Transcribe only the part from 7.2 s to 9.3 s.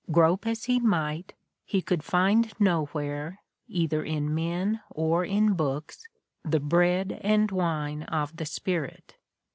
and wine of the spirit.